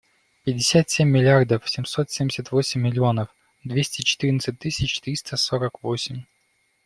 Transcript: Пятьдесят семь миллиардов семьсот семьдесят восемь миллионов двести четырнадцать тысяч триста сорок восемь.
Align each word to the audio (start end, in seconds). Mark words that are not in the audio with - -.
Пятьдесят 0.43 0.89
семь 0.89 1.09
миллиардов 1.09 1.69
семьсот 1.69 2.09
семьдесят 2.09 2.49
восемь 2.51 2.81
миллионов 2.81 3.29
двести 3.63 4.01
четырнадцать 4.01 4.57
тысяч 4.57 4.99
триста 4.99 5.37
сорок 5.37 5.83
восемь. 5.83 6.23